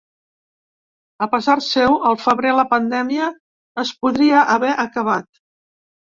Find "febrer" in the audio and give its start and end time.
2.21-2.55